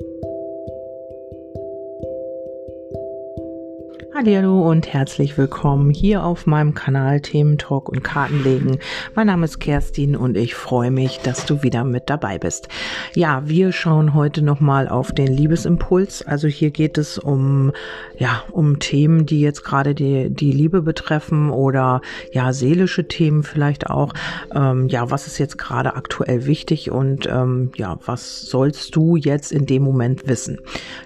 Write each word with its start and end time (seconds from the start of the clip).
Thank 0.00 0.24
you. 0.24 0.33
Hallo 4.16 4.70
und 4.70 4.92
herzlich 4.92 5.36
willkommen 5.36 5.90
hier 5.90 6.22
auf 6.22 6.46
meinem 6.46 6.72
Kanal 6.72 7.20
Themen 7.20 7.58
Talk 7.58 7.88
und 7.88 8.04
Kartenlegen. 8.04 8.78
Mein 9.16 9.26
Name 9.26 9.44
ist 9.44 9.58
Kerstin 9.58 10.14
und 10.14 10.36
ich 10.36 10.54
freue 10.54 10.92
mich, 10.92 11.18
dass 11.18 11.46
du 11.46 11.64
wieder 11.64 11.82
mit 11.82 12.08
dabei 12.08 12.38
bist. 12.38 12.68
Ja, 13.16 13.42
wir 13.46 13.72
schauen 13.72 14.14
heute 14.14 14.40
nochmal 14.42 14.86
auf 14.86 15.10
den 15.10 15.26
Liebesimpuls. 15.26 16.22
Also 16.22 16.46
hier 16.46 16.70
geht 16.70 16.96
es 16.96 17.18
um, 17.18 17.72
ja, 18.16 18.44
um 18.52 18.78
Themen, 18.78 19.26
die 19.26 19.40
jetzt 19.40 19.64
gerade 19.64 19.96
die, 19.96 20.30
die 20.30 20.52
Liebe 20.52 20.80
betreffen 20.82 21.50
oder 21.50 22.00
ja, 22.30 22.52
seelische 22.52 23.08
Themen 23.08 23.42
vielleicht 23.42 23.90
auch. 23.90 24.12
Ähm, 24.54 24.86
ja, 24.86 25.10
was 25.10 25.26
ist 25.26 25.38
jetzt 25.38 25.58
gerade 25.58 25.96
aktuell 25.96 26.46
wichtig 26.46 26.92
und 26.92 27.26
ähm, 27.26 27.72
ja, 27.74 27.98
was 28.06 28.42
sollst 28.42 28.94
du 28.94 29.16
jetzt 29.16 29.50
in 29.50 29.66
dem 29.66 29.82
Moment 29.82 30.28
wissen? 30.28 30.60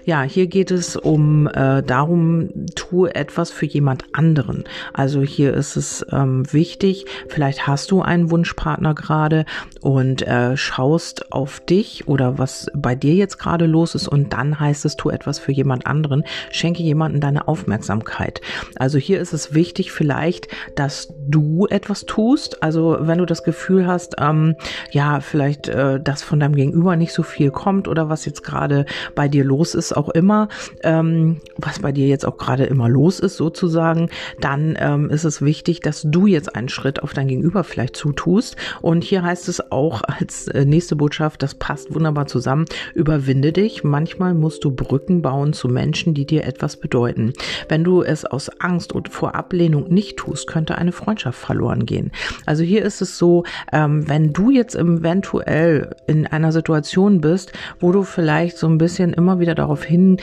Ja, 0.05 0.21
hier 0.21 0.45
geht 0.45 0.69
es 0.69 0.95
um 0.95 1.47
äh, 1.47 1.81
darum, 1.81 2.49
tu 2.75 2.98
etwas 3.07 3.51
für 3.51 3.65
jemand 3.65 4.05
anderen. 4.13 4.63
Also 4.93 5.21
hier 5.21 5.53
ist 5.53 5.75
es 5.75 6.05
ähm, 6.11 6.51
wichtig, 6.51 7.05
vielleicht 7.27 7.67
hast 7.67 7.91
du 7.91 8.01
einen 8.01 8.31
Wunschpartner 8.31 8.95
gerade 8.95 9.45
und 9.81 10.25
äh, 10.27 10.57
schaust 10.57 11.31
auf 11.31 11.59
dich 11.59 12.07
oder 12.07 12.37
was 12.37 12.67
bei 12.73 12.95
dir 12.95 13.13
jetzt 13.13 13.37
gerade 13.37 13.65
los 13.65 13.95
ist 13.95 14.07
und 14.07 14.33
dann 14.33 14.59
heißt 14.59 14.85
es, 14.85 14.95
tu 14.95 15.09
etwas 15.09 15.39
für 15.39 15.51
jemand 15.51 15.87
anderen, 15.87 16.23
schenke 16.51 16.83
jemanden 16.83 17.19
deine 17.19 17.47
Aufmerksamkeit. 17.47 18.41
Also 18.75 18.97
hier 18.97 19.19
ist 19.19 19.33
es 19.33 19.53
wichtig 19.53 19.91
vielleicht, 19.91 20.47
dass 20.75 21.13
du 21.27 21.67
etwas 21.67 22.05
tust. 22.05 22.61
Also 22.63 22.97
wenn 23.01 23.17
du 23.17 23.25
das 23.25 23.43
Gefühl 23.43 23.87
hast, 23.87 24.15
ähm, 24.19 24.55
ja, 24.91 25.19
vielleicht, 25.19 25.67
äh, 25.69 25.99
dass 25.99 26.23
von 26.23 26.39
deinem 26.39 26.55
Gegenüber 26.55 26.95
nicht 26.95 27.13
so 27.13 27.23
viel 27.23 27.51
kommt 27.51 27.87
oder 27.87 28.09
was 28.09 28.25
jetzt 28.25 28.43
gerade 28.43 28.85
bei 29.15 29.27
dir 29.27 29.43
los 29.43 29.75
ist, 29.75 29.95
auch 29.95 30.09
immer, 30.09 30.49
ähm, 30.83 31.41
was 31.57 31.79
bei 31.79 31.91
dir 31.91 32.07
jetzt 32.07 32.25
auch 32.25 32.37
gerade 32.37 32.65
immer 32.65 32.89
los 32.89 33.19
ist 33.19 33.37
sozusagen, 33.37 34.09
dann 34.39 34.77
ähm, 34.79 35.09
ist 35.09 35.23
es 35.23 35.41
wichtig, 35.41 35.79
dass 35.81 36.03
du 36.05 36.27
jetzt 36.27 36.55
einen 36.55 36.69
Schritt 36.69 37.01
auf 37.03 37.13
dein 37.13 37.27
Gegenüber 37.27 37.63
vielleicht 37.63 37.95
zutust. 37.95 38.55
Und 38.81 39.03
hier 39.03 39.23
heißt 39.23 39.47
es 39.47 39.68
auch 39.71 40.01
als 40.03 40.47
äh, 40.47 40.65
nächste 40.65 40.95
Botschaft, 40.95 41.43
das 41.43 41.55
passt 41.55 41.93
wunderbar 41.93 42.27
zusammen, 42.27 42.65
überwinde 42.93 43.51
dich. 43.51 43.83
Manchmal 43.83 44.33
musst 44.33 44.63
du 44.63 44.71
Brücken 44.71 45.21
bauen 45.21 45.53
zu 45.53 45.67
Menschen, 45.67 46.13
die 46.13 46.25
dir 46.25 46.45
etwas 46.45 46.77
bedeuten. 46.77 47.33
Wenn 47.67 47.83
du 47.83 48.01
es 48.01 48.25
aus 48.25 48.49
Angst 48.59 48.93
und 48.93 49.09
vor 49.09 49.35
Ablehnung 49.35 49.89
nicht 49.89 50.17
tust, 50.17 50.47
könnte 50.47 50.77
eine 50.77 50.91
Freundschaft 50.91 51.39
verloren 51.39 51.85
gehen. 51.85 52.11
Also 52.45 52.63
hier 52.63 52.83
ist 52.83 53.01
es 53.01 53.17
so, 53.17 53.43
ähm, 53.71 54.07
wenn 54.07 54.33
du 54.33 54.51
jetzt 54.51 54.75
eventuell 54.75 55.95
in 56.07 56.27
einer 56.27 56.51
Situation 56.51 57.21
bist, 57.21 57.53
wo 57.79 57.91
du 57.91 58.03
vielleicht 58.03 58.57
so 58.57 58.67
ein 58.67 58.77
bisschen 58.77 59.13
immer 59.13 59.39
wieder 59.39 59.55
darauf 59.55 59.83
hin 59.83 60.17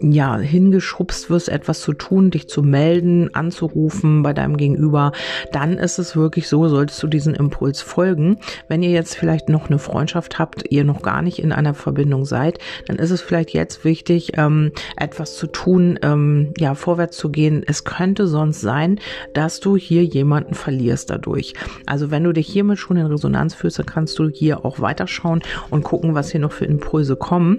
ja, 0.00 0.38
hingeschubst 0.38 1.30
wirst, 1.30 1.48
etwas 1.48 1.80
zu 1.80 1.92
tun, 1.92 2.30
dich 2.30 2.48
zu 2.48 2.62
melden, 2.62 3.34
anzurufen 3.34 4.22
bei 4.22 4.32
deinem 4.32 4.56
Gegenüber, 4.56 5.12
dann 5.52 5.76
ist 5.78 5.98
es 5.98 6.16
wirklich 6.16 6.48
so, 6.48 6.68
solltest 6.68 7.02
du 7.02 7.08
diesen 7.08 7.34
Impuls 7.34 7.80
folgen. 7.80 8.38
Wenn 8.68 8.82
ihr 8.82 8.90
jetzt 8.90 9.16
vielleicht 9.16 9.48
noch 9.48 9.68
eine 9.68 9.78
Freundschaft 9.78 10.38
habt, 10.38 10.70
ihr 10.70 10.84
noch 10.84 11.02
gar 11.02 11.22
nicht 11.22 11.40
in 11.40 11.52
einer 11.52 11.74
Verbindung 11.74 12.24
seid, 12.24 12.58
dann 12.86 12.96
ist 12.96 13.10
es 13.10 13.20
vielleicht 13.20 13.50
jetzt 13.50 13.84
wichtig, 13.84 14.32
ähm, 14.36 14.72
etwas 14.96 15.36
zu 15.36 15.46
tun, 15.46 15.98
ähm, 16.02 16.52
ja, 16.58 16.74
vorwärts 16.74 17.16
zu 17.16 17.30
gehen. 17.30 17.64
Es 17.66 17.84
könnte 17.84 18.26
sonst 18.26 18.60
sein, 18.60 19.00
dass 19.34 19.60
du 19.60 19.76
hier 19.76 20.04
jemanden 20.04 20.54
verlierst 20.54 21.10
dadurch. 21.10 21.54
Also 21.86 22.10
wenn 22.10 22.24
du 22.24 22.32
dich 22.32 22.46
hiermit 22.46 22.78
schon 22.78 22.96
in 22.96 23.06
Resonanz 23.06 23.54
fühlst, 23.54 23.78
dann 23.78 23.86
kannst 23.86 24.18
du 24.18 24.28
hier 24.28 24.64
auch 24.64 24.80
weiterschauen 24.80 25.42
und 25.70 25.82
gucken, 25.82 26.14
was 26.14 26.30
hier 26.30 26.40
noch 26.40 26.52
für 26.52 26.66
Impulse 26.66 27.16
kommen. 27.16 27.58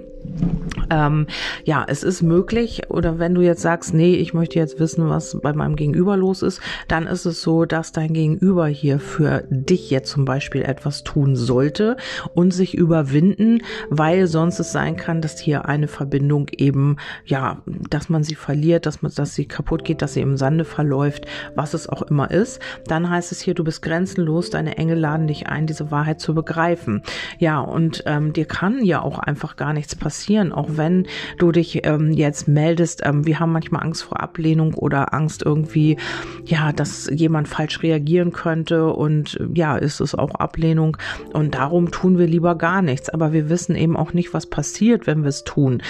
Ähm, 0.90 1.26
ja, 1.64 1.84
es 1.86 2.02
ist 2.02 2.22
möglich, 2.22 2.82
oder 2.88 3.18
wenn 3.18 3.34
du 3.34 3.40
jetzt 3.42 3.62
sagst, 3.62 3.94
nee, 3.94 4.16
ich 4.16 4.34
möchte 4.34 4.58
jetzt 4.58 4.80
wissen, 4.80 5.08
was 5.08 5.38
bei 5.40 5.52
meinem 5.52 5.76
Gegenüber 5.76 6.16
los 6.16 6.42
ist, 6.42 6.60
dann 6.88 7.06
ist 7.06 7.26
es 7.26 7.42
so, 7.42 7.64
dass 7.64 7.92
dein 7.92 8.12
Gegenüber 8.12 8.66
hier 8.66 8.98
für 8.98 9.44
dich 9.50 9.90
jetzt 9.90 10.10
zum 10.10 10.24
Beispiel 10.24 10.62
etwas 10.62 11.04
tun 11.04 11.36
sollte 11.36 11.96
und 12.34 12.52
sich 12.52 12.74
überwinden, 12.74 13.62
weil 13.88 14.26
sonst 14.26 14.58
es 14.58 14.72
sein 14.72 14.96
kann, 14.96 15.20
dass 15.20 15.38
hier 15.38 15.66
eine 15.66 15.86
Verbindung 15.86 16.48
eben, 16.56 16.96
ja, 17.24 17.62
dass 17.66 18.08
man 18.08 18.24
sie 18.24 18.34
verliert, 18.34 18.86
dass 18.86 19.02
man, 19.02 19.12
dass 19.14 19.34
sie 19.34 19.46
kaputt 19.46 19.84
geht, 19.84 20.02
dass 20.02 20.14
sie 20.14 20.20
im 20.20 20.36
Sande 20.36 20.64
verläuft, 20.64 21.26
was 21.54 21.74
es 21.74 21.88
auch 21.88 22.02
immer 22.02 22.30
ist. 22.30 22.60
Dann 22.86 23.08
heißt 23.08 23.30
es 23.30 23.40
hier, 23.40 23.54
du 23.54 23.62
bist 23.62 23.82
grenzenlos, 23.82 24.50
deine 24.50 24.76
Engel 24.76 24.98
laden 24.98 25.28
dich 25.28 25.46
ein, 25.46 25.66
diese 25.66 25.90
Wahrheit 25.90 26.20
zu 26.20 26.34
begreifen. 26.34 27.02
Ja, 27.38 27.60
und 27.60 28.02
ähm, 28.06 28.32
dir 28.32 28.44
kann 28.44 28.84
ja 28.84 29.02
auch 29.02 29.18
einfach 29.20 29.54
gar 29.54 29.72
nichts 29.72 29.94
passieren, 29.94 30.09
auch 30.52 30.68
wenn 30.70 31.06
du 31.38 31.52
dich 31.52 31.86
ähm, 31.86 32.12
jetzt 32.12 32.48
meldest, 32.48 33.02
ähm, 33.04 33.26
wir 33.26 33.40
haben 33.40 33.52
manchmal 33.52 33.82
Angst 33.82 34.02
vor 34.02 34.20
Ablehnung 34.20 34.74
oder 34.74 35.14
Angst 35.14 35.42
irgendwie, 35.44 35.96
ja, 36.44 36.72
dass 36.72 37.08
jemand 37.12 37.48
falsch 37.48 37.82
reagieren 37.82 38.32
könnte 38.32 38.92
und 38.92 39.38
ja, 39.54 39.76
ist 39.76 40.00
es 40.00 40.14
auch 40.14 40.34
Ablehnung 40.34 40.96
und 41.32 41.54
darum 41.54 41.90
tun 41.90 42.18
wir 42.18 42.26
lieber 42.26 42.54
gar 42.56 42.82
nichts. 42.82 43.08
Aber 43.08 43.32
wir 43.32 43.48
wissen 43.48 43.76
eben 43.76 43.96
auch 43.96 44.12
nicht, 44.12 44.34
was 44.34 44.46
passiert, 44.46 45.06
wenn 45.06 45.22
wir 45.22 45.28
es 45.28 45.44
tun 45.44 45.82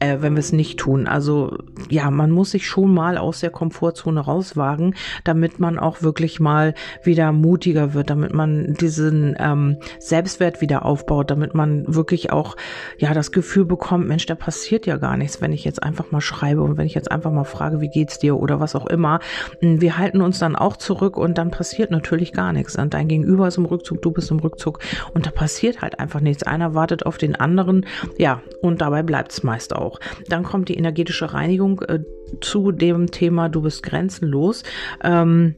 äh, 0.00 0.18
wenn 0.20 0.34
wir 0.34 0.40
es 0.40 0.52
nicht 0.52 0.78
tun. 0.78 1.06
Also 1.06 1.58
ja, 1.90 2.10
man 2.10 2.30
muss 2.30 2.52
sich 2.52 2.66
schon 2.66 2.92
mal 2.92 3.18
aus 3.18 3.40
der 3.40 3.50
Komfortzone 3.50 4.20
rauswagen, 4.20 4.94
damit 5.24 5.58
man 5.58 5.78
auch 5.78 6.02
wirklich 6.02 6.40
mal 6.40 6.74
wieder 7.02 7.32
mutiger 7.32 7.94
wird, 7.94 8.10
damit 8.10 8.34
man 8.34 8.74
diesen 8.74 9.36
ähm, 9.38 9.78
Selbstwert 9.98 10.60
wieder 10.60 10.84
aufbaut, 10.84 11.30
damit 11.30 11.54
man 11.54 11.84
wirklich 11.86 12.32
auch 12.32 12.56
ja 12.98 13.14
das 13.14 13.32
Gefühl 13.32 13.64
bekommt, 13.64 14.08
Mensch, 14.08 14.26
da 14.26 14.34
passiert 14.34 14.86
ja 14.86 14.96
gar 14.96 15.16
nichts, 15.16 15.40
wenn 15.40 15.52
ich 15.52 15.64
jetzt 15.64 15.82
einfach 15.82 16.10
mal 16.10 16.20
schreibe 16.20 16.62
und 16.62 16.76
wenn 16.76 16.86
ich 16.86 16.94
jetzt 16.94 17.10
einfach 17.10 17.32
mal 17.32 17.44
frage, 17.44 17.80
wie 17.80 17.88
geht's 17.88 18.18
dir 18.18 18.38
oder 18.38 18.60
was 18.60 18.76
auch 18.76 18.86
immer. 18.86 19.20
Hm, 19.60 19.80
wir 19.80 19.98
halten 19.98 20.20
uns 20.20 20.38
dann 20.38 20.56
auch 20.56 20.76
zurück 20.76 21.16
und 21.16 21.38
dann 21.38 21.50
passiert 21.50 21.90
natürlich 21.90 22.32
gar 22.32 22.52
nichts. 22.52 22.76
Und 22.76 22.94
dein 22.94 23.08
Gegenüber 23.08 23.48
ist 23.48 23.58
im 23.58 23.64
Rückzug, 23.64 24.02
du 24.02 24.10
bist 24.10 24.30
im 24.30 24.38
Rückzug 24.38 24.80
und 25.14 25.26
da 25.26 25.30
passiert 25.30 25.82
halt 25.82 25.98
einfach 25.98 26.20
nichts. 26.20 26.42
Einer 26.42 26.74
wartet 26.74 27.06
auf 27.06 27.18
den 27.18 27.36
anderen, 27.36 27.86
ja, 28.18 28.40
und 28.62 28.80
dabei 28.80 29.02
bleibt 29.02 29.32
es 29.32 29.42
meist 29.42 29.74
auch 29.74 29.87
auch. 29.88 30.00
Dann 30.28 30.42
kommt 30.42 30.68
die 30.68 30.76
energetische 30.76 31.32
Reinigung 31.32 31.80
äh, 31.82 32.00
zu 32.40 32.72
dem 32.72 33.10
Thema, 33.10 33.48
du 33.48 33.62
bist 33.62 33.82
grenzenlos. 33.82 34.62
Ähm, 35.02 35.54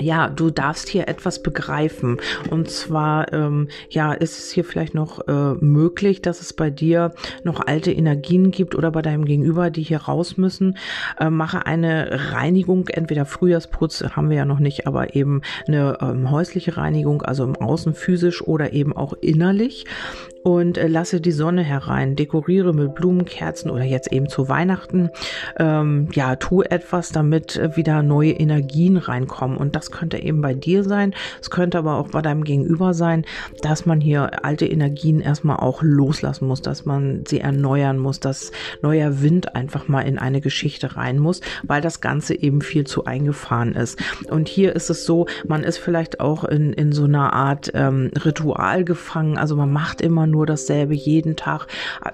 ja, 0.00 0.28
du 0.28 0.50
darfst 0.50 0.88
hier 0.88 1.08
etwas 1.08 1.42
begreifen. 1.42 2.18
Und 2.50 2.70
zwar, 2.70 3.32
ähm, 3.32 3.68
ja, 3.90 4.12
ist 4.12 4.38
es 4.38 4.50
hier 4.50 4.64
vielleicht 4.64 4.94
noch 4.94 5.26
äh, 5.28 5.54
möglich, 5.60 6.22
dass 6.22 6.40
es 6.40 6.52
bei 6.52 6.70
dir 6.70 7.12
noch 7.44 7.66
alte 7.66 7.92
Energien 7.92 8.50
gibt 8.50 8.74
oder 8.74 8.90
bei 8.90 9.02
deinem 9.02 9.24
Gegenüber, 9.24 9.70
die 9.70 9.82
hier 9.82 10.02
raus 10.02 10.36
müssen. 10.36 10.76
Äh, 11.18 11.30
mache 11.30 11.66
eine 11.66 12.32
Reinigung, 12.32 12.88
entweder 12.88 13.26
Frühjahrsputz 13.26 14.04
haben 14.14 14.30
wir 14.30 14.36
ja 14.36 14.44
noch 14.44 14.58
nicht, 14.58 14.86
aber 14.86 15.14
eben 15.14 15.42
eine 15.66 15.98
ähm, 16.00 16.30
häusliche 16.30 16.76
Reinigung, 16.76 17.22
also 17.22 17.44
im 17.44 17.56
Außen 17.56 17.94
physisch 17.94 18.42
oder 18.42 18.72
eben 18.72 18.96
auch 18.96 19.14
innerlich 19.20 19.84
und 20.42 20.78
äh, 20.78 20.86
lasse 20.86 21.20
die 21.20 21.32
Sonne 21.32 21.62
herein, 21.62 22.16
dekoriere 22.16 22.72
mit 22.72 22.94
Blumen, 22.94 23.24
Kerzen 23.24 23.70
oder 23.70 23.84
jetzt 23.84 24.12
eben 24.12 24.28
zu 24.28 24.48
Weihnachten. 24.48 25.10
Ähm, 25.58 26.08
ja, 26.12 26.36
tu 26.36 26.62
etwas, 26.62 27.10
damit 27.10 27.56
äh, 27.56 27.76
wieder 27.76 28.02
neue 28.02 28.32
Energien 28.32 28.96
reinkommen. 28.96 29.56
Und 29.56 29.76
das 29.76 29.87
könnte 29.90 30.22
eben 30.22 30.40
bei 30.40 30.54
dir 30.54 30.84
sein. 30.84 31.14
Es 31.40 31.50
könnte 31.50 31.78
aber 31.78 31.96
auch 31.96 32.08
bei 32.08 32.22
deinem 32.22 32.44
Gegenüber 32.44 32.94
sein, 32.94 33.24
dass 33.62 33.86
man 33.86 34.00
hier 34.00 34.44
alte 34.44 34.66
Energien 34.66 35.20
erstmal 35.20 35.56
auch 35.56 35.82
loslassen 35.82 36.46
muss, 36.46 36.62
dass 36.62 36.84
man 36.84 37.24
sie 37.26 37.40
erneuern 37.40 37.98
muss, 37.98 38.20
dass 38.20 38.52
neuer 38.82 39.22
Wind 39.22 39.54
einfach 39.54 39.88
mal 39.88 40.02
in 40.02 40.18
eine 40.18 40.40
Geschichte 40.40 40.96
rein 40.96 41.18
muss, 41.18 41.40
weil 41.62 41.80
das 41.80 42.00
Ganze 42.00 42.34
eben 42.34 42.60
viel 42.60 42.86
zu 42.86 43.04
eingefahren 43.04 43.74
ist. 43.74 43.98
Und 44.28 44.48
hier 44.48 44.74
ist 44.74 44.90
es 44.90 45.04
so, 45.04 45.26
man 45.46 45.64
ist 45.64 45.78
vielleicht 45.78 46.20
auch 46.20 46.44
in, 46.44 46.72
in 46.72 46.92
so 46.92 47.04
einer 47.04 47.32
Art 47.32 47.70
ähm, 47.74 48.10
Ritual 48.24 48.84
gefangen. 48.84 49.38
Also 49.38 49.56
man 49.56 49.72
macht 49.72 50.00
immer 50.00 50.26
nur 50.26 50.46
dasselbe 50.46 50.94
jeden 50.94 51.36
Tag, 51.36 51.66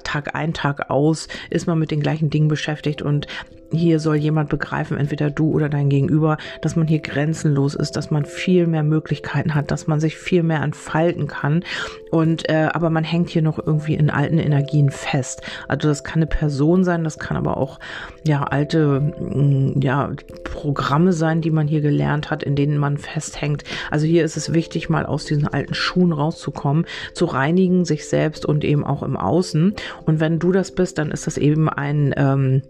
Tag 0.03 0.35
ein, 0.35 0.55
Tag 0.55 0.91
aus, 0.91 1.29
ist 1.50 1.67
man 1.67 1.79
mit 1.79 1.91
den 1.91 2.00
gleichen 2.00 2.31
Dingen 2.31 2.49
beschäftigt 2.49 3.03
und 3.03 3.27
hier 3.75 4.00
soll 4.00 4.17
jemand 4.17 4.49
begreifen, 4.49 4.97
entweder 4.97 5.31
du 5.31 5.50
oder 5.50 5.69
dein 5.69 5.88
Gegenüber, 5.88 6.38
dass 6.61 6.76
man 6.76 6.87
hier 6.87 7.00
grenzenlos 7.00 7.75
ist, 7.75 7.97
dass 7.97 8.11
man 8.11 8.25
viel 8.25 8.67
mehr 8.67 8.82
Möglichkeiten 8.82 9.55
hat, 9.55 9.71
dass 9.71 9.87
man 9.87 10.00
sich 10.00 10.17
viel 10.17 10.43
mehr 10.43 10.62
entfalten 10.62 11.26
kann. 11.26 11.65
Und 12.11 12.49
äh, 12.49 12.69
aber 12.73 12.91
man 12.91 13.05
hängt 13.05 13.31
hier 13.31 13.43
noch 13.43 13.59
irgendwie 13.59 13.94
in 13.94 14.11
alten 14.11 14.38
Energien 14.38 14.91
fest. 14.91 15.43
Also 15.69 15.88
das 15.88 16.05
kann 16.05 16.17
eine 16.17 16.26
Person 16.26 16.85
sein, 16.85 17.05
das 17.05 17.19
kann 17.19 17.37
aber 17.37 17.56
auch 17.56 17.81
ja 18.26 18.44
alte 18.44 19.00
mm, 19.00 19.81
ja 19.81 20.12
Programme 20.44 21.12
sein, 21.12 21.41
die 21.41 21.50
man 21.50 21.67
hier 21.67 21.81
gelernt 21.81 22.31
hat, 22.31 22.43
in 22.43 22.56
denen 22.56 22.79
man 22.79 22.99
festhängt. 22.99 23.65
Also 23.91 24.06
hier 24.06 24.25
ist 24.25 24.37
es 24.37 24.53
wichtig, 24.53 24.88
mal 24.88 25.06
aus 25.06 25.25
diesen 25.25 25.49
alten 25.49 25.75
Schuhen 25.75 26.12
rauszukommen, 26.12 26.87
zu 27.12 27.25
reinigen, 27.25 27.85
sich 27.85 28.09
selbst 28.09 28.47
und 28.47 28.65
eben 28.65 28.85
auch 28.85 29.03
im 29.03 29.17
Außen. 29.17 29.75
Und 30.06 30.20
wenn 30.20 30.38
du 30.38 30.53
das 30.53 30.73
bist, 30.73 30.99
dann 30.99 31.11
ist 31.11 31.27
das 31.27 31.37
eben 31.37 31.69
ein 31.69 32.15
ähm, 32.17 32.62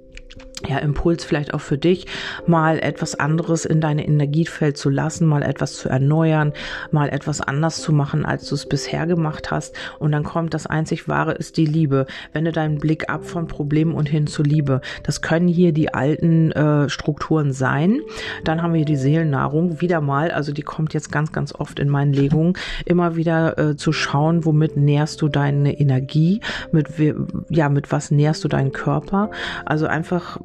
ja, 0.66 0.78
Impuls 0.78 1.25
vielleicht 1.25 1.55
auch 1.55 1.61
für 1.61 1.78
dich, 1.78 2.06
mal 2.46 2.78
etwas 2.78 3.14
anderes 3.14 3.64
in 3.64 3.81
deine 3.81 4.06
Energiefeld 4.06 4.76
zu 4.76 4.90
lassen, 4.90 5.26
mal 5.26 5.43
etwas 5.43 5.75
zu 5.75 5.88
erneuern, 5.88 6.52
mal 6.90 7.08
etwas 7.08 7.40
anders 7.40 7.81
zu 7.81 7.93
machen, 7.93 8.25
als 8.25 8.49
du 8.49 8.55
es 8.55 8.66
bisher 8.66 9.06
gemacht 9.06 9.50
hast. 9.50 9.76
Und 9.99 10.12
dann 10.12 10.25
kommt 10.25 10.55
das 10.55 10.66
einzig 10.66 11.08
Wahre 11.08 11.32
ist 11.32 11.56
die 11.56 11.66
Liebe. 11.66 12.06
Wende 12.32 12.52
deinen 12.52 12.78
Blick 12.78 13.08
ab 13.08 13.25
von 13.25 13.46
Problemen 13.46 13.94
und 13.94 14.08
hin 14.08 14.26
zur 14.26 14.44
Liebe. 14.44 14.81
Das 15.02 15.22
können 15.22 15.49
hier 15.49 15.72
die 15.72 15.93
alten 15.93 16.52
äh, 16.52 16.88
Strukturen 16.88 17.52
sein. 17.52 18.00
Dann 18.44 18.62
haben 18.62 18.75
wir 18.75 18.84
die 18.84 18.96
Seelennahrung 18.96 19.81
wieder 19.81 20.00
mal, 20.00 20.31
also 20.31 20.52
die 20.52 20.62
kommt 20.62 20.94
jetzt 20.94 21.11
ganz, 21.11 21.32
ganz 21.32 21.55
oft 21.55 21.78
in 21.78 21.88
meinen 21.88 22.12
Legungen, 22.12 22.55
immer 22.84 23.16
wieder 23.16 23.58
äh, 23.58 23.76
zu 23.76 23.93
schauen, 23.93 24.44
womit 24.44 24.76
nährst 24.76 25.22
du 25.22 25.28
deine 25.28 25.78
Energie, 25.78 26.40
mit, 26.72 26.88
ja, 27.49 27.69
mit 27.69 27.93
was 27.93 28.11
nährst 28.11 28.44
du 28.44 28.49
deinen 28.49 28.72
Körper. 28.72 29.31
Also 29.64 29.87
einfach 29.87 30.38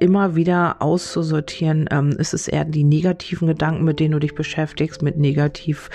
immer 0.00 0.34
wieder 0.34 0.76
auszusortieren, 0.80 1.88
ähm, 1.90 2.10
ist 2.10 2.34
es 2.34 2.48
eher 2.48 2.64
die 2.64 2.84
negativen 2.84 3.48
Gedanken, 3.48 3.84
mit 3.84 4.00
denen 4.00 4.12
du 4.12 4.18
dich 4.18 4.34
beschäftigst, 4.34 5.02
mit 5.02 5.18
negativ 5.18 5.90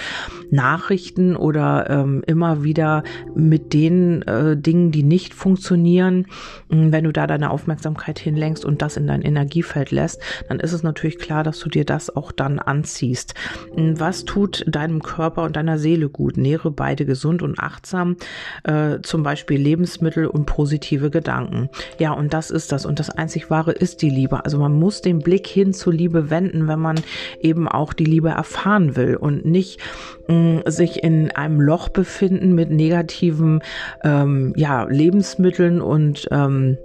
Nachrichten 0.51 1.35
oder 1.35 1.89
ähm, 1.89 2.23
immer 2.27 2.63
wieder 2.63 3.03
mit 3.35 3.73
den 3.73 4.21
äh, 4.23 4.55
Dingen, 4.57 4.91
die 4.91 5.03
nicht 5.03 5.33
funktionieren. 5.33 6.27
Ähm, 6.71 6.91
wenn 6.91 7.03
du 7.03 7.11
da 7.11 7.27
deine 7.27 7.49
Aufmerksamkeit 7.49 8.19
hinlenkst 8.19 8.65
und 8.65 8.81
das 8.81 8.97
in 8.97 9.07
dein 9.07 9.21
Energiefeld 9.21 9.91
lässt, 9.91 10.21
dann 10.47 10.59
ist 10.59 10.73
es 10.73 10.83
natürlich 10.83 11.17
klar, 11.17 11.43
dass 11.43 11.59
du 11.59 11.69
dir 11.69 11.85
das 11.85 12.15
auch 12.15 12.31
dann 12.31 12.59
anziehst. 12.59 13.33
Ähm, 13.75 13.99
was 13.99 14.25
tut 14.25 14.63
deinem 14.67 15.01
Körper 15.01 15.43
und 15.43 15.55
deiner 15.55 15.77
Seele 15.77 16.09
gut? 16.09 16.37
Nähre 16.37 16.71
beide 16.71 17.05
gesund 17.05 17.41
und 17.41 17.59
achtsam, 17.59 18.17
äh, 18.63 18.99
zum 19.01 19.23
Beispiel 19.23 19.59
Lebensmittel 19.59 20.27
und 20.27 20.45
positive 20.45 21.09
Gedanken. 21.09 21.69
Ja, 21.99 22.11
und 22.11 22.33
das 22.33 22.51
ist 22.51 22.71
das. 22.71 22.85
Und 22.85 22.99
das 22.99 23.09
einzig 23.09 23.49
Wahre 23.49 23.71
ist 23.71 23.92
ist 23.93 24.01
die 24.01 24.09
Liebe. 24.09 24.43
Also 24.43 24.57
man 24.57 24.73
muss 24.73 25.01
den 25.01 25.19
Blick 25.19 25.45
hin 25.45 25.71
zur 25.73 25.93
Liebe 25.93 26.31
wenden, 26.31 26.67
wenn 26.67 26.79
man 26.79 26.99
eben 27.39 27.67
auch 27.67 27.93
die 27.93 28.05
Liebe 28.05 28.29
erfahren 28.29 28.95
will 28.95 29.15
und 29.15 29.45
nicht 29.45 29.79
mh, 30.27 30.35
mm, 30.35 30.61
sich 30.65 31.03
in 31.03 31.29
einem 31.31 31.61
Loch 31.61 31.89
befinden 31.89 32.55
mit 32.55 32.71
negativen 32.71 33.61
ähm, 34.03 34.53
ja, 34.55 34.83
Lebensmitteln 34.85 35.79
und 35.79 36.27
ähm, 36.31 36.77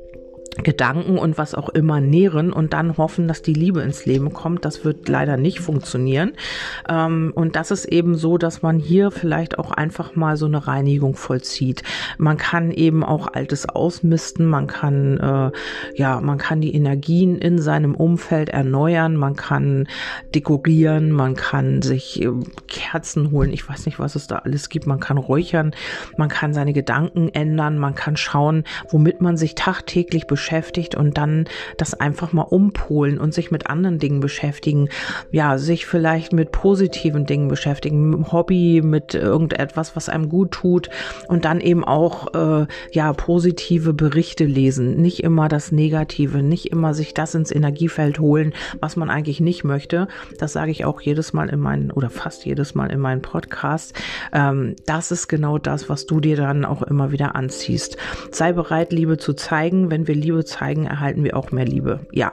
Gedanken 0.62 1.18
und 1.18 1.38
was 1.38 1.54
auch 1.54 1.68
immer 1.68 2.00
nähren 2.00 2.52
und 2.52 2.72
dann 2.72 2.96
hoffen, 2.96 3.28
dass 3.28 3.42
die 3.42 3.52
Liebe 3.52 3.80
ins 3.80 4.06
Leben 4.06 4.32
kommt. 4.32 4.64
Das 4.64 4.84
wird 4.84 5.08
leider 5.08 5.36
nicht 5.36 5.60
funktionieren. 5.60 6.32
Ähm, 6.88 7.32
und 7.34 7.54
das 7.54 7.70
ist 7.70 7.84
eben 7.84 8.16
so, 8.16 8.38
dass 8.38 8.62
man 8.62 8.78
hier 8.78 9.10
vielleicht 9.10 9.58
auch 9.58 9.70
einfach 9.70 10.16
mal 10.16 10.36
so 10.36 10.46
eine 10.46 10.66
Reinigung 10.66 11.14
vollzieht. 11.14 11.82
Man 12.18 12.36
kann 12.36 12.70
eben 12.72 13.04
auch 13.04 13.32
Altes 13.32 13.68
ausmisten, 13.68 14.46
man 14.46 14.66
kann, 14.66 15.18
äh, 15.18 15.50
ja, 15.94 16.20
man 16.20 16.38
kann 16.38 16.60
die 16.60 16.74
Energien 16.74 17.38
in 17.38 17.58
seinem 17.60 17.94
Umfeld 17.94 18.48
erneuern, 18.48 19.16
man 19.16 19.36
kann 19.36 19.86
dekorieren, 20.34 21.12
man 21.12 21.36
kann 21.36 21.82
sich 21.82 22.20
äh, 22.22 22.30
Kerzen 22.66 23.30
holen. 23.30 23.52
Ich 23.52 23.68
weiß 23.68 23.86
nicht, 23.86 24.00
was 24.00 24.16
es 24.16 24.26
da 24.26 24.36
alles 24.36 24.68
gibt. 24.70 24.86
Man 24.86 24.98
kann 24.98 25.18
räuchern, 25.18 25.72
man 26.16 26.28
kann 26.28 26.52
seine 26.52 26.72
Gedanken 26.72 27.28
ändern, 27.28 27.78
man 27.78 27.94
kann 27.94 28.16
schauen, 28.16 28.64
womit 28.90 29.20
man 29.20 29.36
sich 29.36 29.54
tagtäglich 29.54 30.26
beschäftigt 30.26 30.37
beschäftigt 30.38 30.94
und 30.94 31.18
dann 31.18 31.46
das 31.78 31.94
einfach 31.94 32.32
mal 32.32 32.42
umpolen 32.42 33.18
und 33.18 33.34
sich 33.34 33.50
mit 33.50 33.66
anderen 33.66 33.98
Dingen 33.98 34.20
beschäftigen. 34.20 34.88
Ja, 35.32 35.58
sich 35.58 35.84
vielleicht 35.84 36.32
mit 36.32 36.52
positiven 36.52 37.26
Dingen 37.26 37.48
beschäftigen, 37.48 38.10
mit 38.10 38.32
Hobby, 38.32 38.80
mit 38.84 39.14
irgendetwas, 39.14 39.96
was 39.96 40.08
einem 40.08 40.28
gut 40.28 40.52
tut 40.52 40.90
und 41.26 41.44
dann 41.44 41.60
eben 41.60 41.84
auch 41.84 42.34
äh, 42.34 42.66
ja 42.92 43.12
positive 43.14 43.94
Berichte 43.94 44.44
lesen. 44.44 45.02
Nicht 45.02 45.24
immer 45.24 45.48
das 45.48 45.72
Negative, 45.72 46.40
nicht 46.44 46.70
immer 46.70 46.94
sich 46.94 47.14
das 47.14 47.34
ins 47.34 47.50
Energiefeld 47.50 48.20
holen, 48.20 48.54
was 48.78 48.94
man 48.94 49.10
eigentlich 49.10 49.40
nicht 49.40 49.64
möchte. 49.64 50.06
Das 50.38 50.52
sage 50.52 50.70
ich 50.70 50.84
auch 50.84 51.00
jedes 51.00 51.32
Mal 51.32 51.48
in 51.48 51.58
meinen 51.58 51.90
oder 51.90 52.10
fast 52.10 52.46
jedes 52.46 52.76
Mal 52.76 52.92
in 52.92 53.00
meinen 53.00 53.22
Podcasts. 53.22 53.92
Ähm, 54.32 54.76
das 54.86 55.10
ist 55.10 55.26
genau 55.26 55.58
das, 55.58 55.88
was 55.88 56.06
du 56.06 56.20
dir 56.20 56.36
dann 56.36 56.64
auch 56.64 56.82
immer 56.82 57.10
wieder 57.10 57.34
anziehst. 57.34 57.96
Sei 58.30 58.52
bereit, 58.52 58.92
Liebe 58.92 59.18
zu 59.18 59.34
zeigen. 59.34 59.90
Wenn 59.90 60.06
wir 60.06 60.14
Liebe 60.14 60.27
Liebe 60.28 60.44
zeigen, 60.44 60.84
erhalten 60.84 61.24
wir 61.24 61.36
auch 61.36 61.52
mehr 61.52 61.64
Liebe. 61.64 62.00
Ja, 62.12 62.32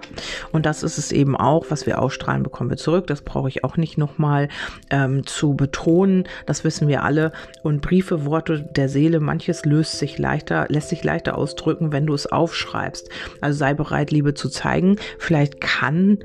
und 0.51 0.65
das 0.65 0.83
ist 0.83 0.97
es 0.97 1.13
eben 1.13 1.37
auch, 1.37 1.67
was 1.69 1.85
wir 1.85 2.01
ausstrahlen, 2.01 2.43
bekommen 2.43 2.69
wir 2.69 2.75
zurück. 2.77 3.07
Das 3.07 3.21
brauche 3.21 3.47
ich 3.47 3.63
auch 3.63 3.77
nicht 3.77 3.97
nochmal 3.97 4.49
ähm, 4.89 5.25
zu 5.25 5.55
betonen. 5.55 6.25
Das 6.45 6.65
wissen 6.65 6.89
wir 6.89 7.03
alle. 7.03 7.31
Und 7.63 7.81
Briefe, 7.81 8.25
Worte 8.25 8.63
der 8.63 8.89
Seele, 8.89 9.21
manches 9.21 9.63
löst 9.63 9.97
sich 9.97 10.17
leichter, 10.17 10.65
lässt 10.67 10.89
sich 10.89 11.05
leichter 11.05 11.37
ausdrücken, 11.37 11.93
wenn 11.93 12.05
du 12.05 12.13
es 12.13 12.27
aufschreibst. 12.27 13.09
Also 13.39 13.57
sei 13.57 13.73
bereit, 13.73 14.11
Liebe 14.11 14.33
zu 14.33 14.49
zeigen. 14.49 14.97
Vielleicht 15.17 15.61
kann 15.61 16.19